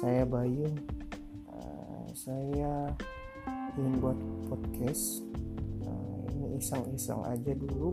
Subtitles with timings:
[0.00, 0.64] saya Bayu.
[1.44, 2.88] Uh, saya
[3.76, 4.16] ingin buat
[4.48, 5.20] podcast.
[5.84, 7.92] Uh, ini iseng-iseng aja dulu.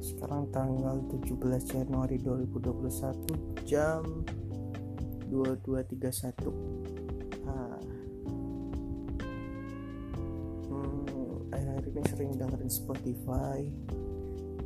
[0.00, 1.36] Sekarang tanggal 17
[1.68, 4.00] Januari 2021 jam
[5.28, 7.76] 22.31 nah,
[10.72, 13.60] hmm, akhir-akhir ini sering dengerin Spotify.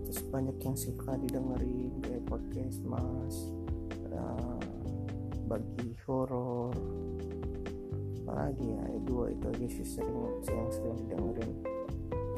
[0.07, 3.51] Terus banyak yang suka didengerin kayak podcast mas.
[4.15, 4.54] Uh,
[5.55, 6.75] bagi horor.
[8.27, 10.19] Apalagi ya dua itu aja sih sering
[10.51, 11.53] yang sering didengerin.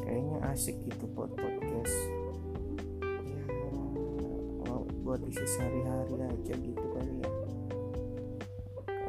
[0.05, 1.97] Kayaknya asik gitu buat podcast.
[3.49, 7.31] Ya buat isi sehari-hari aja gitu kali ya.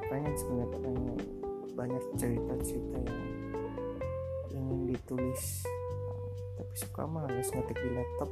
[0.07, 1.19] Pengen sebenarnya pengen
[1.75, 3.27] banyak cerita-cerita yang
[4.55, 5.67] ingin ditulis.
[6.55, 8.31] Tapi suka males ngetik di laptop.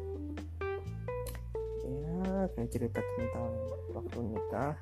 [1.84, 3.52] Ya kayak cerita tentang
[3.92, 4.80] waktu nikah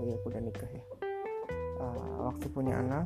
[0.00, 0.84] oh iya aku udah nikah ya.
[1.76, 3.04] Uh, waktu punya anak.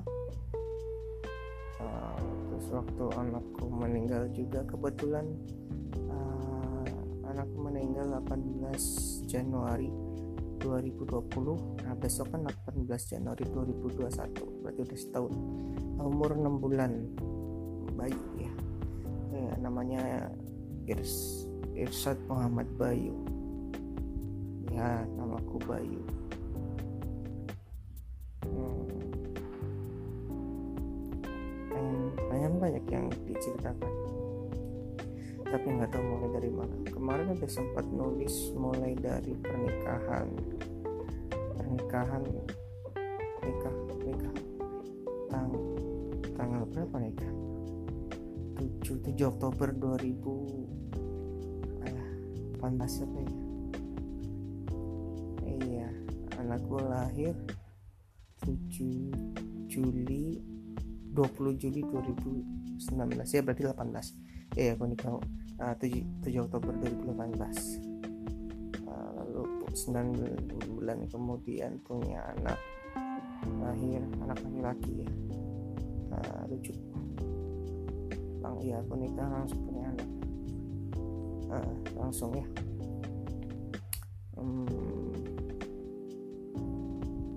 [1.82, 5.26] Uh, terus waktu anakku meninggal juga kebetulan
[6.06, 6.86] uh,
[7.26, 9.90] anakku meninggal 18 Januari
[10.62, 15.34] 2020 nah besok kan 18 Januari 2021 berarti udah setahun.
[15.98, 16.92] Umur 6 bulan.
[17.94, 18.54] Bayi ya,
[19.34, 20.30] ya namanya
[20.86, 23.14] Irs Irsad Muhammad Bayu.
[24.70, 26.02] Ya namaku Bayu
[33.34, 33.92] diceritakan.
[35.44, 36.74] Tapi nggak tahu mulai dari mana.
[36.90, 40.26] Kemarin ada sempat nulis mulai dari pernikahan.
[41.58, 42.22] Pernikahan
[43.44, 44.34] nikah nikah.
[45.30, 45.52] Tang
[46.34, 47.32] tanggal berapa nikah?
[48.82, 52.08] 7 7 Oktober 2000 ayah
[52.58, 53.34] 18 apa ya?
[55.44, 55.92] Iya
[56.40, 57.36] anakku lahir
[58.42, 60.42] 7 Juli
[61.14, 61.82] 20 Juli
[62.92, 65.16] 2019 ya berarti 18 ya aku nikah
[65.62, 72.58] uh, 7, 7 Oktober 2018 uh, lalu 9 bulan kemudian punya anak
[73.60, 75.10] lahir anak laki-laki ya.
[76.14, 76.72] Uh, lucu.
[78.40, 80.08] Lang, iya aku nikah langsung punya anak.
[81.50, 82.46] Uh, langsung ya.
[84.34, 84.66] Hmm,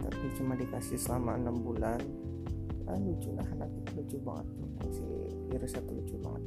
[0.04, 2.02] tapi cuma dikasih selama enam bulan.
[2.88, 4.56] Ah, lucu lah anak itu lucu banget si
[5.52, 6.44] Iris satu lucu banget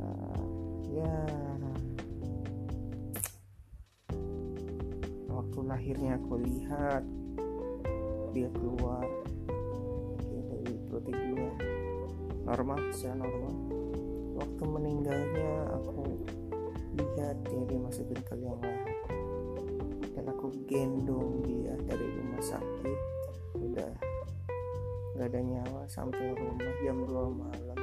[0.00, 0.42] uh,
[0.90, 1.16] ya
[5.28, 7.02] waktu lahirnya aku lihat
[8.36, 9.04] dia keluar
[10.28, 11.52] dari perut ibunya
[12.46, 13.54] normal secara normal.
[14.38, 16.22] Waktu meninggalnya aku
[16.94, 18.98] lihat dia dimasukin ke liang lahat
[20.14, 22.98] dan aku gendong dia dari rumah sakit.
[23.58, 23.90] Udah
[25.16, 27.78] nggak ada nyawa sampai rumah jam 2 malam.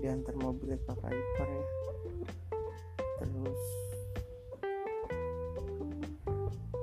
[0.00, 1.66] Diantar mobil pakai ipar ya.
[3.20, 3.62] Terus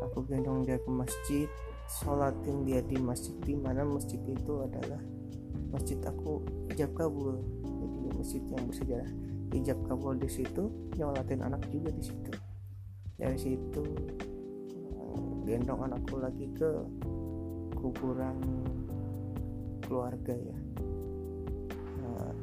[0.05, 1.49] aku gendong dia ke masjid.
[1.89, 5.01] Sholatin dia di masjid di mana masjid itu adalah
[5.73, 7.41] masjid aku ijab kabul.
[7.65, 9.11] Jadi masjid yang bersejarah.
[9.49, 12.29] Ijab kabul di situ nyolatin anak juga di situ.
[13.17, 13.81] Dari situ
[15.49, 16.69] gendong anakku lagi ke
[17.81, 18.37] kuburan
[19.93, 20.57] keluarga ya.
[22.01, 22.33] Uh,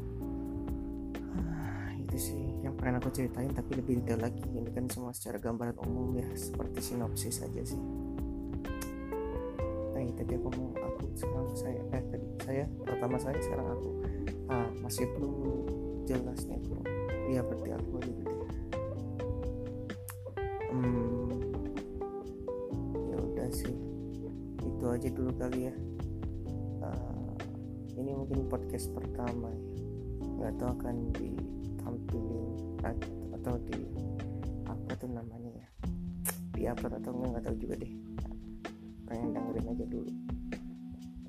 [1.98, 4.38] itu sih yang pengen aku ceritain tapi lebih detail lagi.
[4.38, 7.82] Ini kan semua secara gambaran umum ya seperti sinopsis saja sih.
[9.90, 13.90] Nah tadi aku mau aku sekarang saya eh tadi saya pertama saya sekarang aku.
[14.46, 15.34] Ah masih belum
[16.06, 16.86] jelasnya belum
[17.30, 18.34] iya berarti aku aja gitu
[20.70, 21.30] hmm,
[23.10, 23.74] ya udah sih.
[24.62, 25.74] Itu aja dulu kali ya
[28.00, 29.62] ini mungkin podcast pertama ya.
[30.40, 32.48] Nggak tahu akan ditampilin
[33.36, 33.80] atau di
[34.64, 35.68] apa tuh namanya ya.
[36.56, 37.92] Di upload atau enggak nggak tahu juga deh.
[39.04, 40.12] Pengen dengerin aja dulu.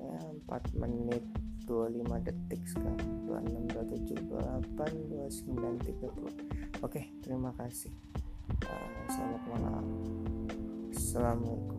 [0.00, 0.16] Ya
[0.48, 1.24] 4 menit
[1.68, 3.10] 25 detik sekarang.
[3.28, 4.32] 26 27
[4.72, 7.92] 28 29 30 oke terima kasih.
[8.64, 9.86] Uh, selamat malam.
[10.92, 11.71] Assalamualaikum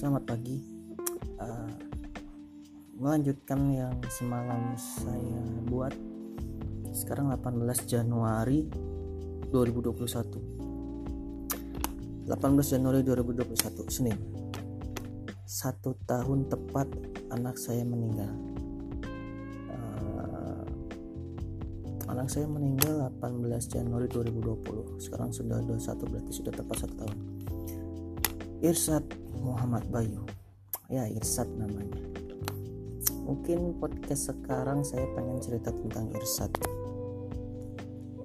[0.00, 0.56] selamat pagi.
[1.36, 1.68] Uh,
[2.96, 5.92] melanjutkan yang semalam saya buat.
[6.96, 8.64] Sekarang 18 Januari
[9.52, 12.32] 2021
[12.64, 14.16] Januari 2021 Senin.
[15.44, 16.88] Satu tahun tepat
[17.36, 18.32] anak saya meninggal.
[19.68, 20.64] Uh,
[22.08, 27.20] anak saya meninggal 18 Januari 2020 sekarang sudah 21 berarti sudah tepat satu tahun.
[28.64, 30.22] Irsad Muhammad Bayu.
[30.92, 31.96] Ya Irsad namanya.
[33.24, 36.50] Mungkin podcast sekarang saya pengen cerita tentang Irsad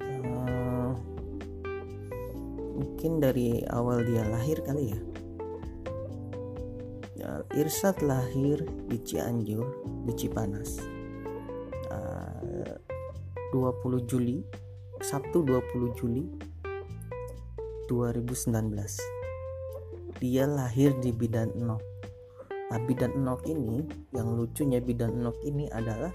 [0.01, 0.91] uh,
[2.75, 4.99] mungkin dari awal dia lahir kali ya.
[7.55, 9.63] Irsad lahir di Cianjur
[10.05, 10.77] di Cipanas.
[11.87, 12.75] Uh,
[13.55, 14.43] 20 Juli
[14.99, 16.27] Sabtu 20 Juli
[17.87, 19.14] 2019
[20.17, 21.83] dia lahir di Bidan Enok
[22.71, 23.85] nah Bidan Enok ini
[24.15, 26.11] yang lucunya Bidan Enok ini adalah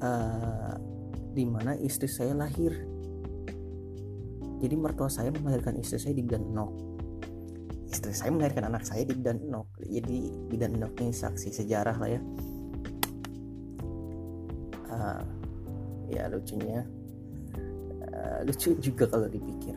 [0.00, 0.74] uh,
[1.32, 2.76] di mana istri saya lahir.
[4.60, 6.92] Jadi mertua saya melahirkan istri saya di Bidan Enok
[7.92, 10.16] istri saya melahirkan anak saya di bidan enok jadi
[10.48, 12.20] bidan enok ini saksi sejarah lah ya.
[14.92, 15.24] Uh,
[16.12, 16.84] ya lucunya
[18.12, 19.76] uh, lucu juga kalau dipikir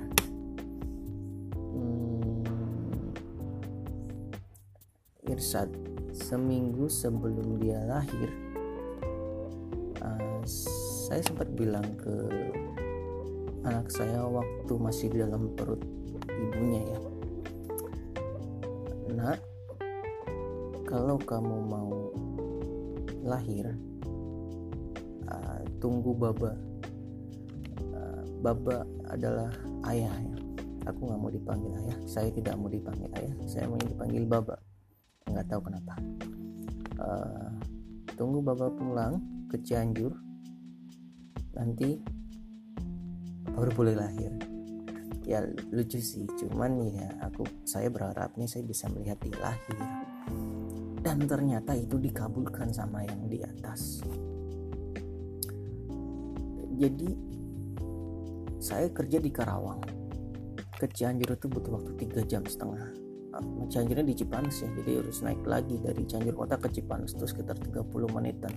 [5.36, 5.68] Irsad
[6.16, 8.32] seminggu sebelum dia lahir
[10.00, 12.16] uh, saya sempat bilang ke
[13.68, 15.84] anak saya waktu masih di dalam perut
[16.32, 17.00] ibunya ya
[19.12, 19.44] nak
[20.88, 21.92] kalau kamu mau
[23.26, 23.76] lahir
[25.28, 26.56] uh, tunggu baba.
[27.92, 29.52] Uh, baba adalah
[29.92, 30.38] ayah ya.
[30.86, 31.98] Aku nggak mau dipanggil ayah.
[32.06, 33.36] Saya tidak mau dipanggil ayah.
[33.50, 34.56] Saya mau dipanggil baba
[35.36, 35.94] nggak tahu kenapa.
[36.96, 37.52] Uh,
[38.16, 39.20] tunggu baba pulang
[39.52, 40.16] ke Cianjur
[41.60, 42.00] nanti
[43.52, 44.32] baru boleh lahir.
[45.28, 45.44] Ya
[45.76, 49.80] lucu sih cuman ya aku saya berharap nih saya bisa melihat di lahir.
[51.04, 54.02] Dan ternyata itu dikabulkan sama yang di atas.
[56.76, 57.12] Jadi
[58.58, 59.84] saya kerja di Karawang.
[60.76, 62.84] Ke Cianjur itu butuh waktu 3 jam setengah.
[62.84, 63.05] ah,
[63.44, 67.60] Cianjurnya di Cipanas ya jadi harus naik lagi dari Cianjur kota ke Cipanas itu sekitar
[67.60, 68.54] 30 menitan.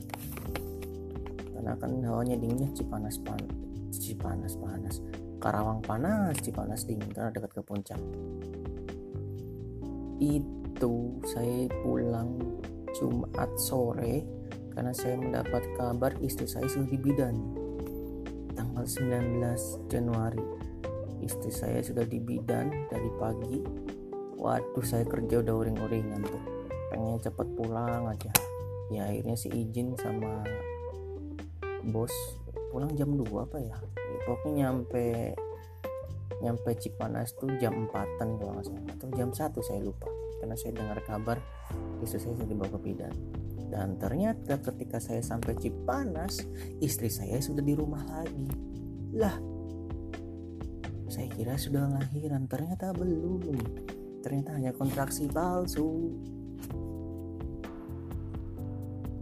[1.55, 3.43] Karena kan hawanya dinginnya Cipanas pan
[3.91, 5.03] Cipanas panas
[5.43, 7.99] Karawang panas Cipanas dingin karena dekat ke puncak.
[10.23, 12.39] Itu saya pulang
[12.95, 14.23] Jumat sore
[14.75, 17.35] karena saya mendapat kabar istri saya sudah di bidan.
[18.55, 20.43] Tanggal 19 Januari
[21.23, 23.59] istri saya sudah di bidan dari pagi
[24.39, 26.43] waduh saya kerja udah uring-uringan tuh.
[26.95, 28.31] Pengen cepet pulang aja.
[28.89, 30.47] Ya akhirnya sih izin sama
[31.85, 32.15] bos
[32.73, 33.77] pulang jam 2 apa ya?
[34.25, 35.35] Pokoknya nyampe
[36.39, 38.85] nyampe Cipanas tuh jam 4an kalau nggak salah.
[38.95, 40.09] Atau jam 1 saya lupa.
[40.39, 41.39] Karena saya dengar kabar
[42.01, 43.15] istri saya sudah dibawa ke bidan.
[43.69, 46.41] Dan ternyata ketika saya sampai Cipanas
[46.81, 48.49] istri saya sudah di rumah lagi.
[49.19, 49.37] Lah
[51.11, 52.47] saya kira sudah lahiran.
[52.47, 53.43] Ternyata belum
[54.21, 56.15] ternyata hanya kontraksi palsu.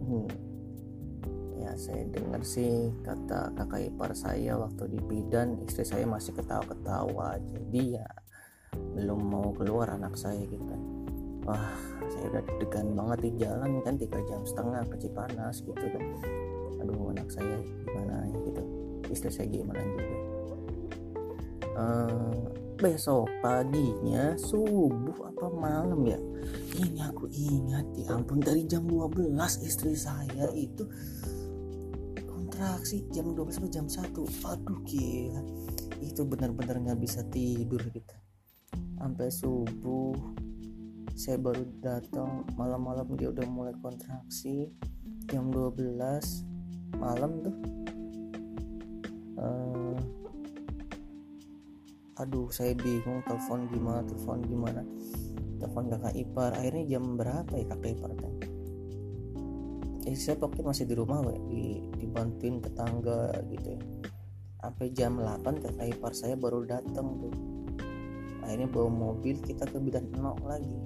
[0.07, 0.47] Hmm.
[1.77, 7.37] Saya dengar sih kata kakak ipar saya waktu di bidan istri saya masih ketawa-ketawa.
[7.37, 8.09] Jadi ya
[8.97, 10.81] belum mau keluar anak saya gitu kan.
[11.45, 11.77] Wah
[12.09, 16.05] saya udah deg-degan banget di jalan kan tiga jam setengah ke Cipanas gitu kan.
[16.81, 18.63] Aduh anak saya gimana ya gitu.
[19.13, 20.17] Istri saya gimana juga.
[21.77, 22.41] Uh,
[22.77, 26.21] besok paginya subuh apa malam ya?
[26.77, 29.33] Ini aku ingat ya ampun dari jam 12
[29.65, 30.85] istri saya itu
[32.29, 34.13] kontraksi jam 12 sampai jam 1
[34.45, 35.43] aduh gila.
[36.05, 38.17] Itu benar-benar nggak bisa tidur kita.
[39.01, 40.15] Sampai subuh
[41.17, 42.45] saya baru datang.
[42.61, 44.69] Malam-malam dia udah mulai kontraksi
[45.33, 45.97] jam 12
[46.97, 47.57] malam tuh
[52.17, 54.83] aduh saya bingung telepon gimana telepon gimana.
[55.57, 56.51] Telepon kakak ipar.
[56.57, 58.33] Akhirnya jam berapa ya kakak ipar kan
[60.07, 61.63] eh saya pokoknya masih di rumah we, di
[61.99, 63.83] dibantuin tetangga gitu ya.
[64.63, 67.35] Sampai jam 8 kakak ipar saya baru datang tuh.
[68.47, 70.79] Akhirnya bawa mobil kita ke bidan enok lagi.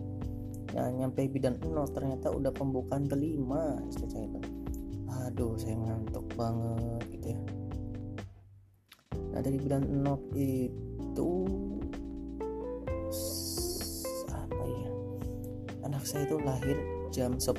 [0.72, 4.44] Nah nyampe bidan enok ternyata udah pembukaan kelima istri saya kan
[5.10, 7.09] aduh saya ngantuk banget
[9.40, 11.32] nah dari bidan enok itu
[14.28, 14.90] apa ya?
[15.88, 16.76] Anak saya itu lahir
[17.08, 17.56] jam 10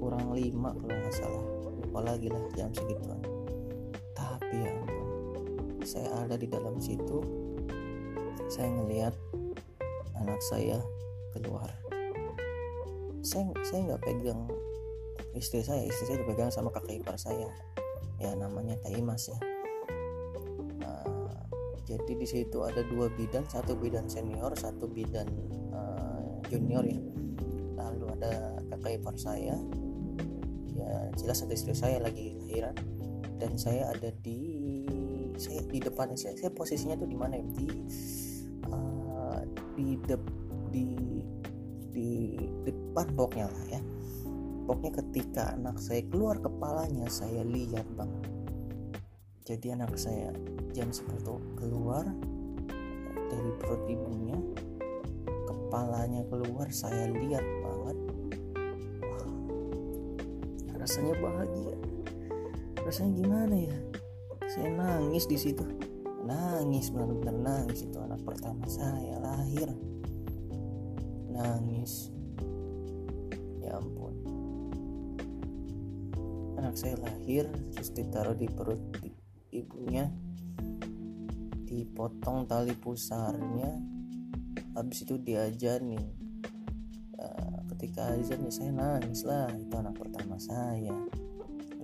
[0.00, 1.44] kurang 5 kalau nggak salah.
[1.68, 3.20] Lupa lagi lah jam segituan.
[4.16, 4.72] Tapi ya
[5.84, 7.20] saya ada di dalam situ
[8.48, 9.12] saya ngelihat
[10.16, 10.80] anak saya
[11.36, 11.68] keluar.
[13.20, 14.48] Saya saya nggak pegang
[15.36, 17.52] istri saya istri saya dipegang sama kakak ipar saya.
[18.16, 19.55] Ya namanya Taimas ya
[21.86, 25.30] jadi di situ ada dua bidan satu bidan senior satu bidan
[25.70, 26.98] uh, junior ya.
[27.78, 29.54] Lalu ada kakak ipar saya.
[30.74, 32.74] Ya jelas ada istri saya lagi lahiran.
[33.38, 34.42] Dan saya ada di
[35.38, 37.46] saya di depan saya, saya posisinya tuh di mana ya?
[37.54, 37.68] Di
[38.66, 39.40] uh,
[39.78, 40.16] di de,
[40.74, 40.86] di
[41.94, 42.10] di
[42.66, 43.80] depan pokoknya lah ya.
[44.66, 48.10] Pokoknya ketika anak saya keluar kepalanya saya lihat bang
[49.46, 50.34] jadi anak saya
[50.74, 51.22] jam 10
[51.54, 52.02] keluar
[53.30, 54.34] dari perut ibunya
[55.46, 57.98] kepalanya keluar saya lihat banget.
[59.06, 59.30] Wah
[60.82, 61.78] rasanya bahagia.
[62.82, 63.78] Rasanya gimana ya?
[64.50, 65.62] Saya nangis di situ.
[66.26, 67.86] Nangis benar-benar nangis.
[67.86, 69.70] Itu anak pertama saya lahir.
[71.30, 72.10] Nangis.
[73.62, 74.14] Ya ampun.
[76.58, 78.82] Anak saya lahir terus ditaruh di perut
[79.60, 80.12] ibunya
[81.66, 83.76] dipotong tali pusarnya.
[84.76, 86.04] Habis itu diajarin
[87.16, 90.92] uh, ketika azan ya saya nangis lah itu anak pertama saya.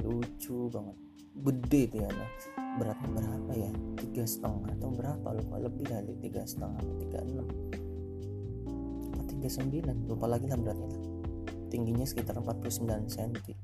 [0.04, 0.96] Lucu banget
[1.32, 2.30] gede dia anak
[2.76, 3.72] beratnya berapa ya?
[4.00, 5.28] Tiga setengah atau berapa?
[5.32, 7.48] Lupa lebih dari tiga setengah tiga enam.
[9.28, 9.96] Tiga sembilan?
[10.06, 11.00] Lupa lagi lah beratnya.
[11.72, 13.56] Tingginya sekitar 49 cm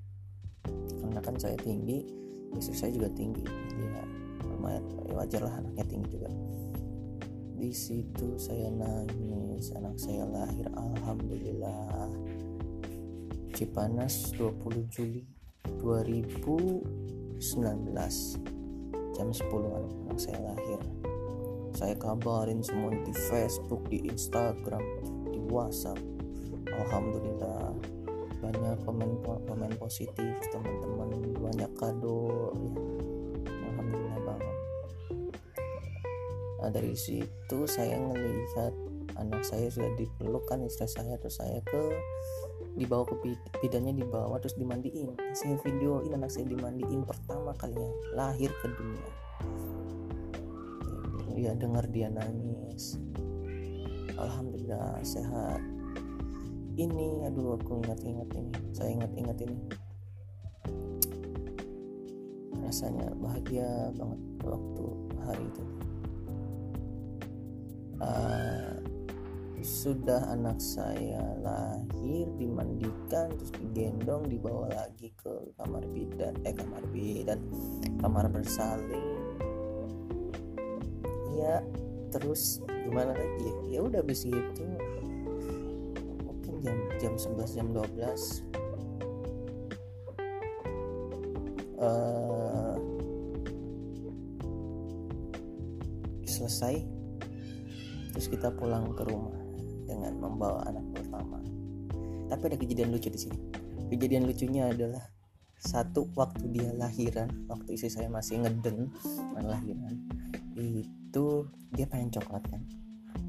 [0.99, 2.05] karena kan saya tinggi
[2.57, 3.45] istri saya juga tinggi.
[3.77, 4.03] Ya
[4.49, 6.31] lumayan ya wajar lah anaknya tinggi juga.
[7.59, 12.09] Di situ saya nangis anak saya lahir alhamdulillah.
[13.53, 15.27] Cipanas 20 Juli
[15.83, 17.43] 2019
[19.19, 20.79] jam 10 anak saya lahir.
[21.75, 24.83] Saya kabarin semua di Facebook di Instagram
[25.35, 25.99] di WhatsApp.
[26.71, 27.68] Alhamdulillah
[28.39, 32.73] banyak komen komen positif teman-teman banyak kado ya.
[33.75, 34.57] Alhamdulillah banget.
[36.63, 38.75] Nah dari situ saya ngelihat
[39.19, 41.83] anak saya sudah dipeluk kan istri saya terus saya ke
[42.79, 45.19] dibawa ke bidannya dibawa terus dimandiin.
[45.35, 49.11] Saya videoin anak saya dimandiin pertama kalinya lahir ke dunia.
[51.39, 52.99] Ya dengar dia nangis.
[54.19, 55.78] Alhamdulillah sehat
[56.79, 57.27] ini.
[57.27, 58.53] Aduh aku ingat-ingat ini.
[58.71, 59.59] Saya ingat-ingat ini.
[62.63, 64.87] Rasanya bahagia banget waktu
[65.27, 65.65] hari itu.
[67.99, 68.79] Uh,
[69.59, 77.43] sudah anak saya lahir dimandikan terus digendong dibawa lagi ke kamar bidan eh kamar bidan
[77.99, 79.19] kamar bersalin.
[81.35, 81.59] Ya
[82.15, 83.55] terus gimana lagi ya?
[83.67, 84.67] Ya udah habis itu
[86.99, 88.43] jam jam 11 jam 12
[91.79, 92.75] uh,
[96.27, 96.83] selesai.
[98.15, 99.39] Terus kita pulang ke rumah
[99.87, 101.39] dengan membawa anak pertama.
[102.29, 103.39] Tapi ada kejadian lucu di sini.
[103.89, 105.03] Kejadian lucunya adalah
[105.59, 108.95] satu waktu dia lahiran waktu istri saya masih ngeden
[109.43, 109.99] lahiran
[110.55, 112.63] itu dia pengen coklat kan.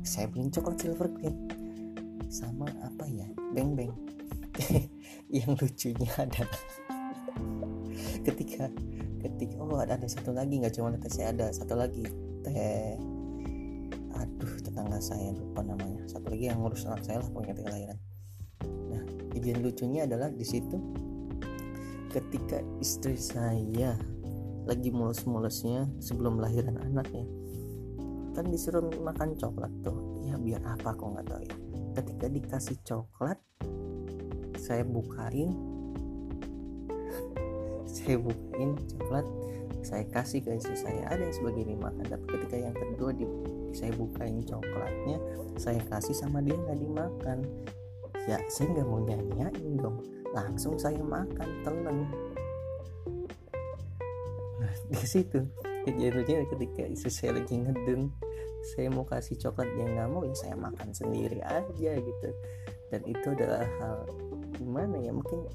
[0.02, 1.59] Saya beliin coklat silver queen
[2.30, 3.28] sama apa ya?
[3.52, 3.94] Beng beng.
[5.36, 6.62] Yang lucunya adalah
[8.26, 8.70] ketika
[9.20, 12.06] ketika oh ada, ada satu lagi nggak cuma teh saya ada satu lagi
[12.46, 12.96] teh.
[14.16, 16.08] Aduh tetangga saya lupa namanya.
[16.08, 18.00] Satu lagi yang ngurus anak saya lah pokoknya ketika lahiran
[18.90, 20.78] nah kejadian lucunya adalah di situ
[22.10, 23.94] ketika istri saya
[24.66, 27.26] lagi mulus-mulusnya sebelum lahiran anaknya
[28.34, 29.98] kan disuruh makan coklat tuh.
[30.26, 31.49] Ya biar apa kok nggak tahu ya
[32.00, 33.36] ketika dikasih coklat
[34.56, 35.52] saya bukain
[37.92, 39.28] saya bukain coklat
[39.80, 41.08] saya kasih ke istri saya.
[41.08, 43.26] Ada yang sebagai dimakan tapi ketika yang kedua di,
[43.72, 45.18] saya bukain coklatnya
[45.56, 47.38] saya kasih sama dia nggak dimakan.
[48.28, 50.04] Ya saya nggak mau nyanyain dong.
[50.36, 51.98] Langsung saya makan telan.
[54.60, 55.48] Nah di situ
[55.88, 58.12] kejadiannya ketika istri saya lagi ngeden
[58.70, 62.30] saya mau kasih coklat dia nggak mau ya saya makan sendiri aja gitu.
[62.90, 64.06] Dan itu adalah hal
[64.58, 65.50] gimana ya mungkin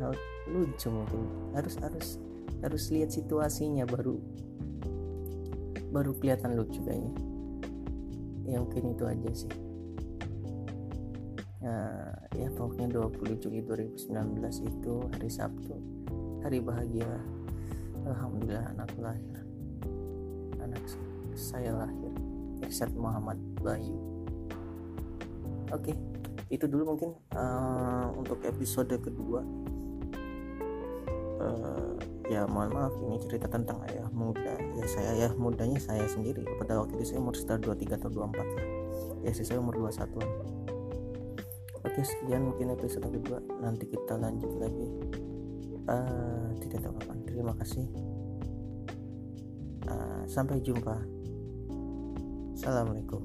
[0.00, 0.16] hal
[0.48, 1.20] lucu mungkin.
[1.52, 2.08] Harus harus
[2.60, 4.16] harus lihat situasinya baru
[5.92, 7.12] baru kelihatan lucu kayaknya.
[8.48, 9.52] Ya mungkin itu aja sih.
[11.60, 14.08] Nah, ya pokoknya 20 Juli 2019
[14.64, 15.76] itu hari Sabtu
[16.40, 17.20] hari bahagia.
[18.08, 19.36] Alhamdulillah anak lahir.
[20.56, 20.80] Anak
[21.36, 22.09] saya lahir
[22.70, 23.98] Irsyad Muhammad Bayu.
[25.74, 25.98] Oke
[26.50, 29.42] itu dulu mungkin uh, untuk episode kedua.
[31.40, 31.94] Uh,
[32.26, 34.58] ya mohon maaf ini cerita tentang ayah muda.
[34.74, 36.42] Ya saya ayah mudanya saya sendiri.
[36.58, 38.66] Pada waktu itu saya umur sekitar 23 atau 24 lah.
[39.22, 40.60] Ya saya umur 21
[41.80, 43.38] oke sekian mungkin episode kedua.
[43.62, 44.86] Nanti kita lanjut lagi.
[45.86, 47.18] Uh, tidak tahu kapan.
[47.30, 47.86] Terima kasih.
[49.86, 50.98] Uh, sampai jumpa
[52.60, 53.24] assalamualaikum